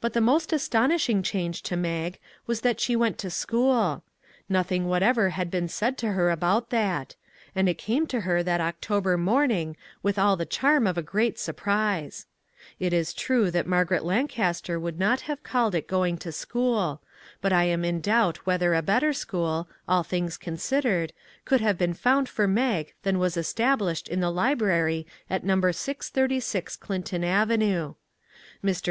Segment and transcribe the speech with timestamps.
[0.00, 4.04] But the most astonishing change to Mag was that she went to school.
[4.48, 7.16] Nothing whatever had been said to her about that;
[7.52, 11.40] and it came to her that October morning with all the charm of a great
[11.40, 12.26] surprise.
[12.78, 17.02] It is true that Margaret Lan caster would not have called it going to school,
[17.40, 21.12] but I am in doubt whether a better school, all things considered,
[21.44, 25.60] could have been found for Mag than was established in the library at No.
[25.72, 27.94] 636 Clinton avenue.
[28.64, 28.90] Mr.